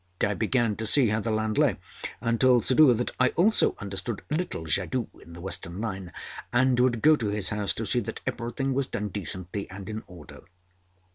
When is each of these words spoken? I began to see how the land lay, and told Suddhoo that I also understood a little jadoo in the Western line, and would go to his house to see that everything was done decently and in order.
I 0.27 0.33
began 0.33 0.75
to 0.77 0.87
see 0.87 1.09
how 1.09 1.19
the 1.19 1.29
land 1.29 1.59
lay, 1.59 1.77
and 2.21 2.41
told 2.41 2.65
Suddhoo 2.65 2.95
that 2.95 3.11
I 3.19 3.29
also 3.37 3.75
understood 3.77 4.23
a 4.31 4.35
little 4.35 4.65
jadoo 4.65 5.09
in 5.21 5.33
the 5.33 5.41
Western 5.41 5.79
line, 5.79 6.11
and 6.51 6.79
would 6.79 7.03
go 7.03 7.15
to 7.15 7.27
his 7.27 7.49
house 7.51 7.71
to 7.73 7.85
see 7.85 7.99
that 7.99 8.19
everything 8.25 8.73
was 8.73 8.87
done 8.87 9.09
decently 9.09 9.69
and 9.69 9.87
in 9.91 10.03
order. 10.07 10.41